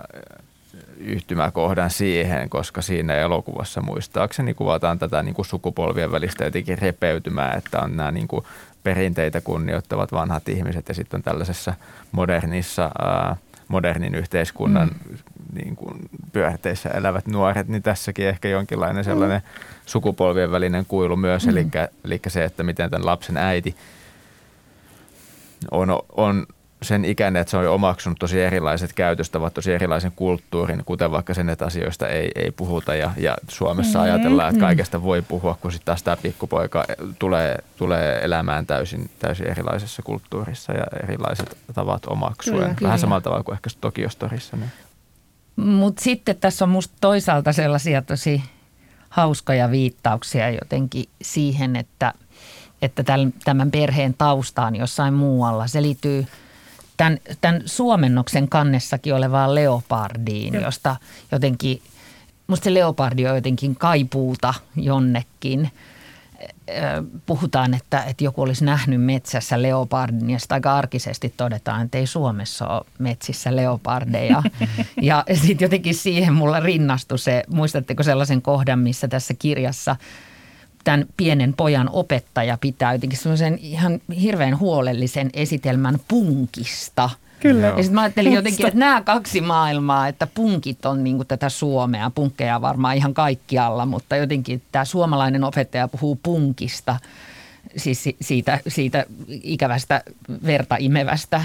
[0.98, 7.80] yhtymäkohdan siihen, koska siinä elokuvassa muistaakseni kuvataan tätä niin kuin sukupolvien välistä jotenkin repeytymää, että
[7.80, 8.44] on nämä niin kuin
[8.82, 11.74] perinteitä kunnioittavat vanhat ihmiset ja sitten on tällaisessa
[12.12, 13.36] modernissa, ää,
[13.68, 15.18] modernin yhteiskunnan mm.
[15.54, 15.98] Niin kuin
[16.32, 19.42] pyörteissä elävät nuoret, niin tässäkin ehkä jonkinlainen sellainen
[19.86, 21.50] sukupolvien välinen kuilu myös, mm.
[21.50, 21.66] eli,
[22.04, 23.76] eli se, että miten tämän lapsen äiti
[25.70, 26.46] on, on
[26.84, 31.48] sen ikäinen, että se on omaksunut tosi erilaiset käytöstavat, tosi erilaisen kulttuurin, kuten vaikka sen,
[31.48, 34.14] että asioista ei, ei puhuta ja, ja Suomessa mm-hmm.
[34.14, 36.84] ajatellaan, että kaikesta voi puhua, kun sitten taas tämä pikkupoika
[37.18, 42.54] tulee, tulee elämään täysin, täysin erilaisessa kulttuurissa ja erilaiset tavat omaksuen.
[42.54, 42.96] Kyllä, Vähän kyllä.
[42.96, 44.56] samalla tavalla kuin ehkä Tokiostorissa.
[44.56, 44.70] Niin.
[45.56, 48.42] Mutta sitten tässä on musta toisaalta sellaisia tosi
[49.08, 52.12] hauskoja viittauksia jotenkin siihen, että,
[52.82, 53.04] että
[53.44, 55.66] tämän perheen taustaan jossain muualla.
[55.66, 56.26] Se liittyy–
[56.96, 60.96] tämän, tämän suomennoksen kannessakin olevaan leopardiin, josta
[61.32, 61.82] jotenkin,
[62.46, 65.70] musta se leopardi on jotenkin kaipuuta jonnekin.
[67.26, 72.06] Puhutaan, että, että joku olisi nähnyt metsässä leopardin ja sitten aika arkisesti todetaan, että ei
[72.06, 74.42] Suomessa ole metsissä leopardeja.
[75.02, 79.96] ja sitten jotenkin siihen mulla rinnastui se, muistatteko sellaisen kohdan, missä tässä kirjassa–
[80.84, 87.10] tämän pienen pojan opettaja pitää jotenkin semmoisen ihan hirveän huolellisen esitelmän punkista.
[87.44, 87.66] Kyllä.
[87.66, 92.10] Ja sitten mä ajattelin jotenkin, että nämä kaksi maailmaa, että punkit on niin tätä Suomea,
[92.10, 96.96] punkkeja varmaan ihan kaikkialla, mutta jotenkin tämä suomalainen opettaja puhuu punkista,
[97.76, 100.02] siis siitä, siitä ikävästä
[100.46, 101.44] verta imevästä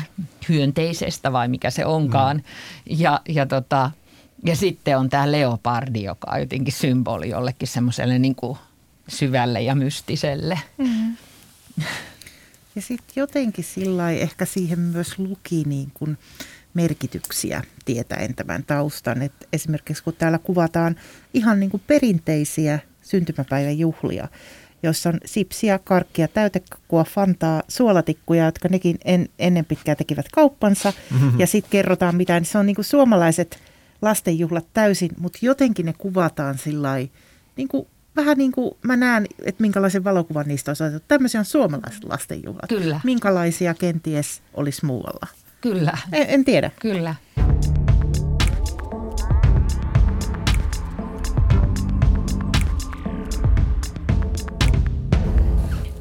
[0.49, 2.37] hyönteisestä vai mikä se onkaan.
[2.37, 2.43] Mm.
[2.89, 3.91] Ja, ja, tota,
[4.45, 8.57] ja sitten on tämä leopardi, joka on jotenkin symboli jollekin semmoiselle niin kuin
[9.07, 10.59] syvälle ja mystiselle.
[10.77, 11.17] Mm.
[12.75, 16.17] Ja sitten jotenkin sillä ehkä siihen myös luki niin kuin
[16.73, 19.21] merkityksiä tietäen tämän taustan.
[19.21, 20.95] Et esimerkiksi kun täällä kuvataan
[21.33, 24.27] ihan niin kuin perinteisiä syntymäpäivän juhlia,
[24.83, 30.93] jossa on sipsiä, karkkia, täytekakua, fantaa, suolatikkuja, jotka nekin en, ennen pitkää tekivät kauppansa.
[31.11, 31.39] Mm-hmm.
[31.39, 33.59] Ja sitten kerrotaan mitä, niin se on niin kuin suomalaiset
[34.01, 36.95] lastenjuhlat täysin, mutta jotenkin ne kuvataan sillä
[37.55, 41.05] niin kuin vähän niin kuin mä näen, että minkälaisen valokuvan niistä olisi otettu.
[41.07, 42.69] Tämmöisiä on suomalaiset lastenjuhlat.
[42.69, 43.01] Kyllä.
[43.03, 45.27] Minkälaisia kenties olisi muualla?
[45.61, 45.97] Kyllä.
[46.11, 46.71] En, en tiedä.
[46.79, 47.15] Kyllä.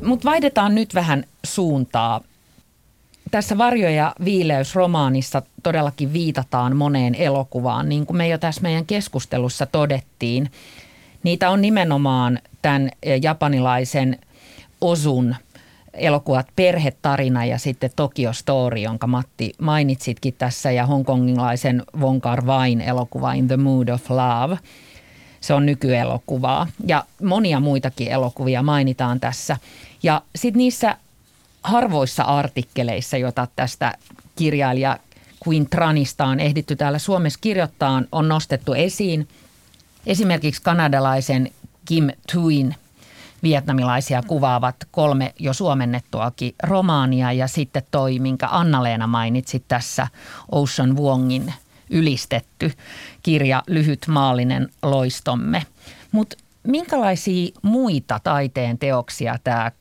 [0.03, 2.21] Mutta vaihdetaan nyt vähän suuntaa.
[3.31, 8.87] Tässä Varjo ja viileys romaanissa todellakin viitataan moneen elokuvaan, niin kuin me jo tässä meidän
[8.87, 10.51] keskustelussa todettiin–
[11.22, 14.18] Niitä on nimenomaan tämän eh, japanilaisen
[14.81, 15.35] Osun
[15.92, 22.81] elokuvat Perhetarina ja sitten Tokyo Story, jonka Matti mainitsitkin tässä, ja hongkongilaisen Wong Kar Wain
[22.81, 24.59] elokuva In the Mood of Love.
[25.40, 29.57] Se on nykyelokuvaa ja monia muitakin elokuvia mainitaan tässä.
[30.02, 30.96] Ja sitten niissä
[31.62, 33.94] harvoissa artikkeleissa, joita tästä
[34.37, 34.98] kirjailija
[35.48, 39.28] Queen Tranista on ehditty täällä Suomessa kirjoittaa, on nostettu esiin–
[40.09, 41.51] Esimerkiksi kanadalaisen
[41.85, 42.75] Kim Tuin
[43.42, 50.09] vietnamilaisia kuvaavat kolme jo suomennettuakin romaania ja sitten toi, minkä Anna-Leena mainitsi tässä,
[50.53, 51.53] Ocean Wongin
[51.90, 52.73] ylistetty
[53.23, 55.62] kirja Lyhyt maallinen loistomme.
[56.12, 59.73] Mutta minkälaisia muita taiteen teoksia tämä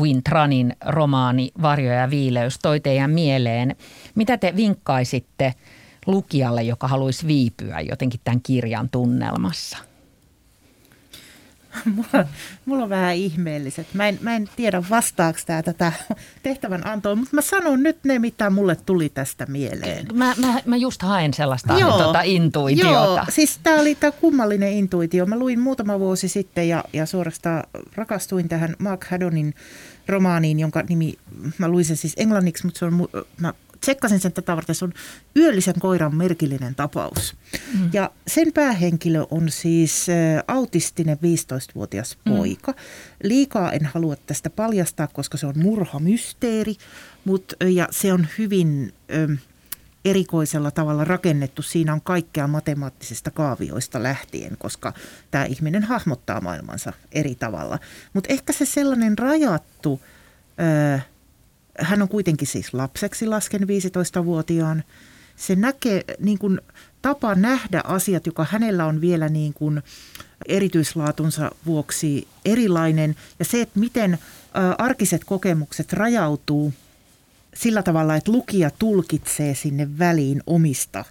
[0.00, 3.76] Queen Tranin romaani Varjo ja viileys toi teidän mieleen?
[4.14, 5.54] Mitä te vinkkaisitte–
[6.06, 9.78] lukijalle, joka haluaisi viipyä jotenkin tämän kirjan tunnelmassa?
[11.94, 12.26] Mulla,
[12.66, 13.86] mulla on vähän ihmeelliset.
[13.94, 15.92] Mä en, mä en tiedä vastaako tämä tätä
[16.42, 20.06] tehtävän antoa, mutta mä sanon nyt ne, mitä mulle tuli tästä mieleen.
[20.14, 22.90] Mä, mä, mä just haen sellaista joo, tuota, intuitiota.
[22.90, 25.26] Joo, siis tämä oli tämä kummallinen intuitio.
[25.26, 27.64] Mä luin muutama vuosi sitten ja, ja suorastaan
[27.94, 29.54] rakastuin tähän Mark Haddonin
[30.08, 31.14] romaaniin, jonka nimi,
[31.58, 33.08] mä luin sen siis englanniksi, mutta se on,
[33.40, 34.92] mä tsekkasin sen tätä varten, se on
[35.36, 37.36] yöllisen koiran merkillinen tapaus.
[37.78, 37.90] Mm.
[37.92, 40.06] Ja sen päähenkilö on siis
[40.48, 42.32] autistinen 15-vuotias mm.
[42.32, 42.74] poika.
[43.22, 46.74] Liikaa en halua tästä paljastaa, koska se on murhamysteeri,
[47.24, 48.92] mutta, ja se on hyvin...
[49.14, 49.36] Ö,
[50.06, 51.62] erikoisella tavalla rakennettu.
[51.62, 54.92] Siinä on kaikkea matemaattisesta kaavioista lähtien, koska
[55.30, 57.78] tämä ihminen hahmottaa maailmansa eri tavalla.
[58.12, 60.00] Mutta ehkä se sellainen rajattu
[60.60, 61.00] ö,
[61.78, 64.84] hän on kuitenkin siis lapseksi lasken 15-vuotiaan.
[65.36, 66.60] Se näkee niin kuin,
[67.02, 69.82] tapa nähdä asiat, joka hänellä on vielä niin kuin,
[70.48, 73.16] erityislaatunsa vuoksi erilainen.
[73.38, 74.18] Ja se, että miten ä,
[74.78, 76.72] arkiset kokemukset rajautuu
[77.54, 81.04] sillä tavalla, että lukija tulkitsee sinne väliin omista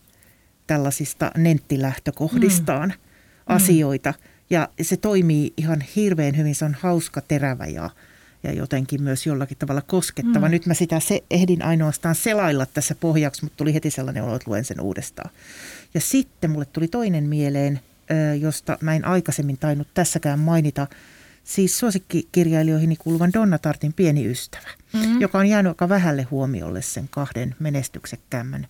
[0.67, 3.55] tällaisista nenttilähtökohdistaan mm.
[3.55, 4.13] asioita.
[4.49, 7.89] Ja se toimii ihan hirveän hyvin, se on hauska, terävä ja–
[8.45, 10.47] ja jotenkin myös jollakin tavalla koskettava.
[10.47, 10.51] Mm.
[10.51, 14.51] Nyt mä sitä se, ehdin ainoastaan selailla tässä pohjaksi, mutta tuli heti sellainen olo, että
[14.51, 15.29] luen sen uudestaan.
[15.93, 17.79] Ja sitten mulle tuli toinen mieleen,
[18.39, 20.87] josta mä en aikaisemmin tainnut tässäkään mainita,
[21.43, 25.21] siis suosikkikirjailijoihin kuuluvan Donna Tartin pieni ystävä, mm.
[25.21, 28.67] joka on jäänyt aika vähälle huomiolle sen kahden menestyksekkäämmän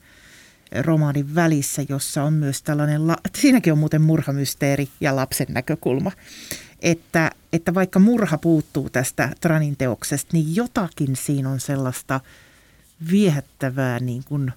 [0.81, 6.11] romaanin välissä, jossa on myös tällainen, la- siinäkin on muuten murhamysteeri ja lapsen näkökulma.
[6.81, 12.19] Että, että vaikka murha puuttuu tästä Tranin teoksesta, niin jotakin siinä on sellaista
[13.11, 14.53] viehättävää niin kuin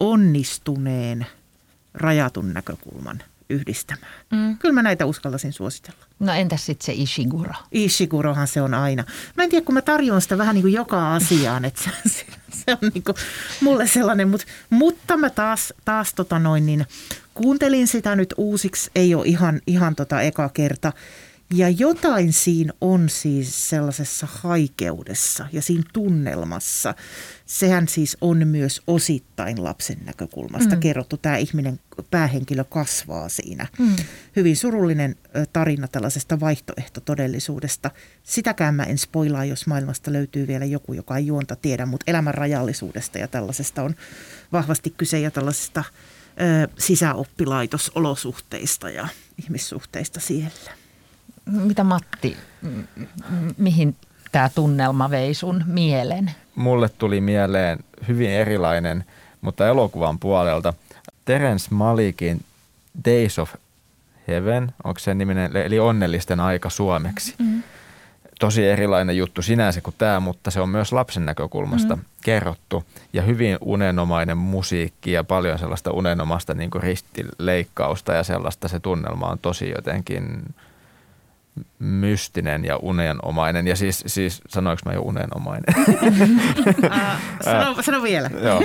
[0.00, 1.26] onnistuneen
[1.94, 4.12] rajatun näkökulman yhdistämään.
[4.30, 4.58] Mm.
[4.58, 5.98] Kyllä mä näitä uskaltaisin suositella.
[6.18, 7.52] No entäs sitten se Ishiguro?
[7.72, 9.04] Ishigurohan se on aina.
[9.36, 12.78] Mä en tiedä, kun mä tarjoan sitä vähän niin kuin joka asiaan, että se, se
[12.82, 13.16] on niin kuin
[13.60, 16.86] mulle sellainen, mutta, mutta mä taas, taas tota noin, niin
[17.34, 20.92] kuuntelin sitä nyt uusiksi, ei ole ihan, ihan tota eka kerta–
[21.54, 26.94] ja jotain siinä on siis sellaisessa haikeudessa ja siinä tunnelmassa.
[27.46, 30.80] Sehän siis on myös osittain lapsen näkökulmasta mm.
[30.80, 31.16] kerrottu.
[31.16, 31.80] Tämä ihminen,
[32.10, 33.66] päähenkilö kasvaa siinä.
[33.78, 33.96] Mm.
[34.36, 35.16] Hyvin surullinen
[35.52, 37.90] tarina tällaisesta vaihtoehtotodellisuudesta.
[38.22, 42.34] Sitäkään mä en spoilaa, jos maailmasta löytyy vielä joku, joka ei juonta tiedä, mutta elämän
[42.34, 43.94] rajallisuudesta ja tällaisesta on
[44.52, 45.84] vahvasti kyse ja tällaisesta
[46.64, 49.08] ö, sisäoppilaitosolosuhteista ja
[49.38, 50.87] ihmissuhteista siellä.
[51.48, 52.36] Mitä Matti,
[53.56, 53.96] mihin
[54.32, 56.30] tämä tunnelma vei sun mielen?
[56.54, 59.04] Mulle tuli mieleen hyvin erilainen,
[59.40, 60.74] mutta elokuvan puolelta.
[61.24, 62.44] Terence Malikin
[63.04, 63.54] Days of
[64.28, 67.34] Heaven, onko se niminen, eli onnellisten aika suomeksi.
[67.38, 67.62] Mm.
[68.40, 72.02] Tosi erilainen juttu sinänsä kuin tämä, mutta se on myös lapsen näkökulmasta mm.
[72.22, 72.84] kerrottu.
[73.12, 78.68] Ja hyvin unenomainen musiikki ja paljon sellaista unenomasta niin ristileikkausta ja sellaista.
[78.68, 80.54] Se tunnelma on tosi jotenkin
[81.78, 83.66] mystinen ja unenomainen.
[83.66, 85.74] Ja siis, siis sanoinko mä jo unenomainen?
[87.44, 88.30] sano, sano vielä.
[88.42, 88.60] Joo.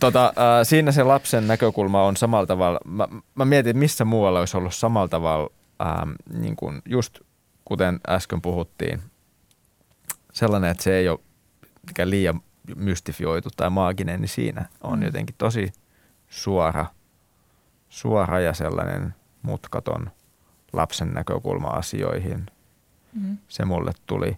[0.00, 4.56] Tota, äh, siinä se lapsen näkökulma on samalla tavalla, mä, mä mietin, missä muualla olisi
[4.56, 5.50] ollut samalla tavalla,
[5.82, 7.18] ähm, niin kuin just
[7.64, 9.02] kuten äsken puhuttiin,
[10.32, 11.20] sellainen, että se ei ole
[12.04, 12.40] liian
[12.76, 15.04] mystifioitu tai maaginen, niin siinä on mm.
[15.04, 15.72] jotenkin tosi
[16.28, 16.86] suora,
[17.88, 20.10] suora ja sellainen mutkaton–
[20.72, 22.46] lapsen näkökulma asioihin.
[23.12, 23.38] Mm.
[23.48, 24.36] Se mulle tuli.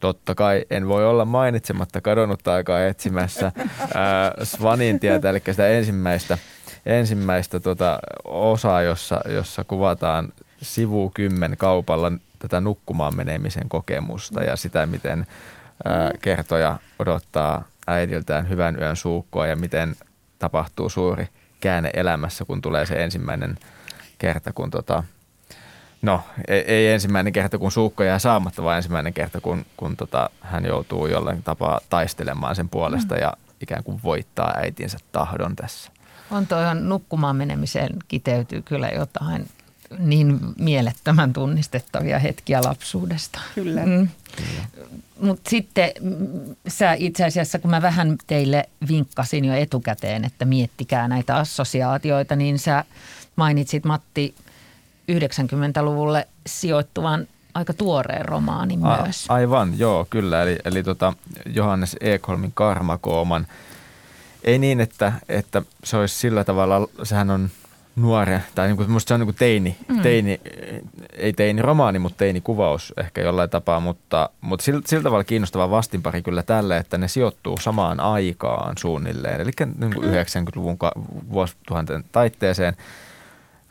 [0.00, 3.52] Totta kai en voi olla mainitsematta kadonnutta aikaa etsimässä
[3.94, 6.38] ää, Svanin tietä, eli sitä ensimmäistä,
[6.86, 10.32] ensimmäistä tota osaa, jossa, jossa kuvataan
[10.62, 15.26] sivu 10 kaupalla tätä nukkumaan menemisen kokemusta ja sitä, miten
[15.84, 19.96] ää, kertoja odottaa äidiltään hyvän yön suukkoa ja miten
[20.38, 21.28] tapahtuu suuri
[21.60, 23.58] käänne elämässä, kun tulee se ensimmäinen
[24.18, 25.04] kerta, kun tota,
[26.02, 30.30] No, ei, ei ensimmäinen kerta, kun suukko jää saamatta, vaan ensimmäinen kerta, kun, kun tota,
[30.40, 33.20] hän joutuu jollain tapaa taistelemaan sen puolesta mm.
[33.20, 35.90] ja ikään kuin voittaa äitinsä tahdon tässä.
[36.30, 39.48] On tuohon nukkumaan menemiseen kiteytyy kyllä jotain
[39.98, 43.40] niin mielettömän tunnistettavia hetkiä lapsuudesta.
[43.54, 43.86] Kyllä.
[43.86, 44.08] Mm.
[45.20, 45.90] Mutta sitten
[46.68, 52.58] sä itse asiassa, kun mä vähän teille vinkkasin jo etukäteen, että miettikää näitä assosiaatioita, niin
[52.58, 52.84] sä
[53.36, 54.34] mainitsit Matti
[55.12, 59.26] 90-luvulle sijoittuvan aika tuoreen romaanin myös.
[59.28, 60.42] A, aivan, joo, kyllä.
[60.42, 61.12] Eli, eli tota
[61.46, 63.46] Johannes Ekholmin Karmakooman.
[64.44, 67.50] Ei niin, että, että se olisi sillä tavalla, sehän on
[67.96, 70.00] nuore, tai niin kuin, musta se on niin kuin teini, mm.
[70.00, 70.40] teini,
[71.12, 75.70] ei teini romaani, mutta teini kuvaus ehkä jollain tapaa, mutta, mutta sillä, sillä tavalla kiinnostava
[75.70, 80.78] vastinpari kyllä tälle, että ne sijoittuu samaan aikaan suunnilleen, eli niin kuin 90-luvun
[81.32, 82.76] vuosituhanten taitteeseen.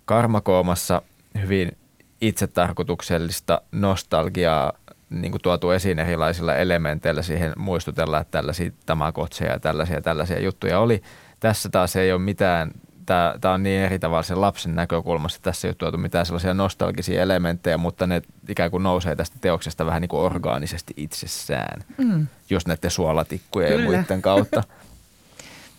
[0.05, 1.01] Karmakoomassa
[1.41, 1.77] hyvin
[2.21, 4.73] itsetarkoituksellista nostalgiaa
[5.09, 10.79] niin kuin tuotu esiin erilaisilla elementeillä siihen muistutella, että tällaisia tamakotseja ja tällaisia, tällaisia juttuja
[10.79, 11.01] oli.
[11.39, 12.71] Tässä taas ei ole mitään,
[13.05, 16.53] tämä, tämä on niin eri tavalla sen lapsen näkökulmasta, tässä ei ole tuotu mitään sellaisia
[16.53, 22.27] nostalgisia elementtejä, mutta ne ikään kuin nousee tästä teoksesta vähän niin kuin orgaanisesti itsessään, mm.
[22.49, 23.83] just näiden suolatikkujen Kyllä.
[23.83, 24.63] ja muiden kautta.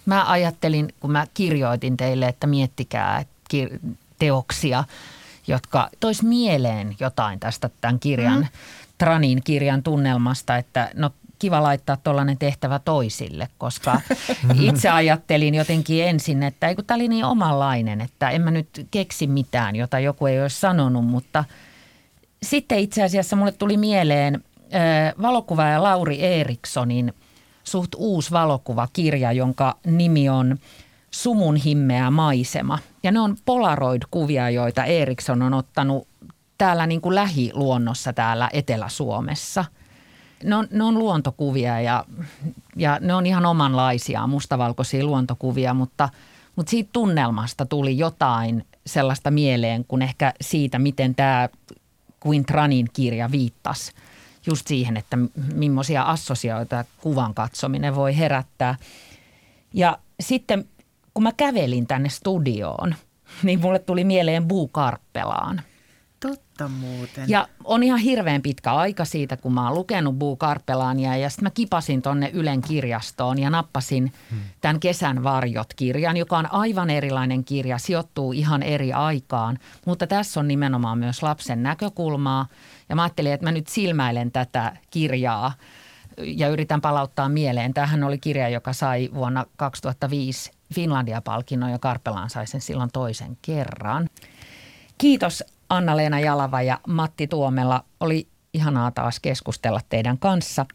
[0.07, 3.25] Mä ajattelin, kun mä kirjoitin teille, että miettikää
[4.19, 4.85] teoksia,
[5.47, 8.47] jotka tois mieleen jotain tästä tämän kirjan, mm.
[8.99, 14.01] Tranin kirjan tunnelmasta, että no kiva laittaa tuollainen tehtävä toisille, koska
[14.69, 18.87] itse ajattelin jotenkin ensin, että ei kun tämä oli niin omanlainen, että en mä nyt
[18.91, 21.45] keksi mitään, jota joku ei olisi sanonut, mutta
[22.43, 24.45] sitten itse asiassa mulle tuli mieleen
[25.23, 27.15] valokuvaaja Lauri Erikssonin
[27.65, 30.59] suht uusi valokuvakirja, jonka nimi on
[31.15, 32.79] Sumun himmeä maisema.
[33.03, 36.09] Ja ne on Polaroid-kuvia, joita Eriksson on ottanut
[36.59, 39.65] täällä niin kuin lähiluonnossa täällä Etelä-Suomessa.
[40.45, 42.05] Ne on, ne on luontokuvia ja,
[42.77, 46.09] ja ne on ihan omanlaisia mustavalkoisia luontokuvia, mutta,
[46.57, 51.49] mutta siitä tunnelmasta tuli jotain sellaista mieleen kuin ehkä siitä, miten tämä
[52.27, 53.93] Quintranin kirja viittasi
[54.47, 55.19] just siihen, että
[55.55, 58.75] millaisia assosioita kuvan katsominen voi herättää.
[59.75, 60.65] Ja sitten
[61.15, 62.95] kun mä kävelin tänne studioon,
[63.43, 65.63] niin mulle tuli mieleen Buu Karppelaan–
[66.23, 67.29] Totta muuten.
[67.29, 71.45] Ja on ihan hirveän pitkä aika siitä, kun mä oon lukenut Buu Karpelaania ja sitten
[71.45, 74.39] mä kipasin tonne Ylen kirjastoon ja nappasin hmm.
[74.61, 80.49] tämän Kesän varjot-kirjan, joka on aivan erilainen kirja, sijoittuu ihan eri aikaan, mutta tässä on
[80.49, 82.47] nimenomaan myös lapsen näkökulmaa
[82.89, 85.53] ja mä ajattelin, että mä nyt silmäilen tätä kirjaa
[86.19, 87.75] ja yritän palauttaa mieleen.
[87.75, 94.09] Tämähän oli kirja, joka sai vuonna 2005 Finlandia-palkinnon ja Karpelaan sai sen silloin toisen kerran.
[94.99, 97.85] Kiitos Anna-Leena Jalava ja Matti Tuomela.
[98.01, 100.67] Oli ihanaa taas keskustella teidän kanssa.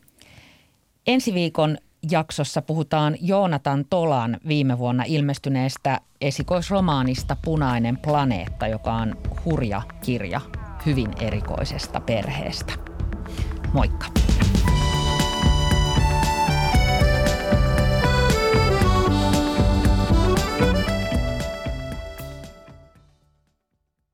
[1.08, 1.78] Ensi viikon
[2.12, 9.16] jaksossa puhutaan Joonatan Tolan viime vuonna ilmestyneestä esikoisromaanista Punainen planeetta, joka on
[9.46, 10.42] hurja kirja
[10.86, 12.74] hyvin erikoisesta perheestä.
[13.74, 14.08] Moikka!